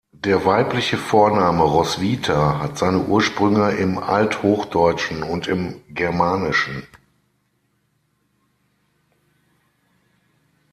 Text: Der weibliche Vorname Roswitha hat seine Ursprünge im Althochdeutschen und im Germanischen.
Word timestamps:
Der 0.17 0.47
weibliche 0.47 0.97
Vorname 0.97 1.61
Roswitha 1.63 2.57
hat 2.57 2.75
seine 2.79 3.03
Ursprünge 3.03 3.69
im 3.73 3.99
Althochdeutschen 3.99 5.21
und 5.21 5.45
im 5.45 5.79
Germanischen. 5.93 6.87